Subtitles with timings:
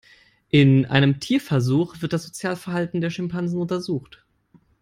[0.49, 4.25] In einem Tierversuch wird das Sozialverhalten der Schimpansen untersucht.